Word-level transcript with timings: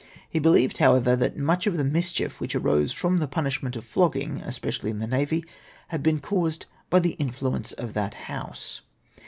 He 0.27 0.39
believed, 0.39 0.79
however, 0.79 1.15
that 1.15 1.37
much 1.37 1.67
of 1.67 1.77
the 1.77 1.83
mischief 1.83 2.39
which 2.41 2.55
arose 2.55 2.91
from 2.91 3.19
the 3.19 3.27
punishment 3.27 3.75
of 3.75 3.85
flogging, 3.85 4.39
especially 4.41 4.89
in 4.89 4.97
the 4.97 5.05
navy, 5.05 5.45
had 5.89 6.01
been 6.01 6.17
caused 6.19 6.65
by 6.89 6.97
the 6.99 7.11
in 7.19 7.29
fluence 7.29 7.71
of 7.73 7.93
that 7.93 8.15
House. 8.15 8.81